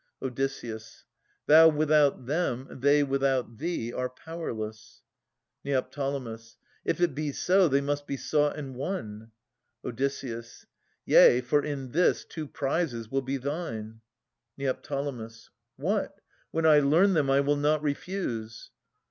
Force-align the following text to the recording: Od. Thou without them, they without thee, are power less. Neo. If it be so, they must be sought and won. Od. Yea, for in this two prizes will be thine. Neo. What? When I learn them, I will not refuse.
Od. 0.19 0.35
Thou 1.45 1.69
without 1.69 2.25
them, 2.25 2.67
they 2.71 3.03
without 3.03 3.59
thee, 3.59 3.93
are 3.93 4.09
power 4.09 4.51
less. 4.51 5.03
Neo. 5.63 5.87
If 6.83 6.99
it 6.99 7.13
be 7.13 7.31
so, 7.31 7.67
they 7.67 7.81
must 7.81 8.07
be 8.07 8.17
sought 8.17 8.57
and 8.57 8.73
won. 8.73 9.29
Od. 9.85 10.01
Yea, 11.05 11.41
for 11.41 11.63
in 11.63 11.91
this 11.91 12.25
two 12.25 12.47
prizes 12.47 13.11
will 13.11 13.21
be 13.21 13.37
thine. 13.37 14.01
Neo. 14.57 14.73
What? 15.77 16.19
When 16.49 16.65
I 16.65 16.79
learn 16.79 17.13
them, 17.13 17.29
I 17.29 17.41
will 17.41 17.55
not 17.57 17.83
refuse. 17.83 18.71